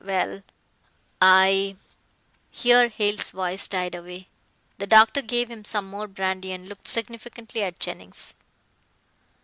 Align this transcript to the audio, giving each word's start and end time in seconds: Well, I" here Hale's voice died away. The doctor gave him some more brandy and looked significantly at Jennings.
Well, 0.03 0.41
I" 1.21 1.75
here 2.49 2.87
Hale's 2.89 3.29
voice 3.29 3.67
died 3.67 3.93
away. 3.93 4.29
The 4.79 4.87
doctor 4.87 5.21
gave 5.21 5.51
him 5.51 5.63
some 5.63 5.85
more 5.87 6.07
brandy 6.07 6.51
and 6.53 6.67
looked 6.67 6.87
significantly 6.87 7.61
at 7.61 7.77
Jennings. 7.79 8.33